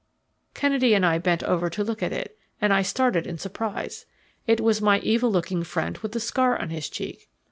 [0.55, 4.07] Kennedy and I bent over to look at it, and I started in surprise.
[4.47, 7.29] It was my evil looking friend with the scar on his cheek.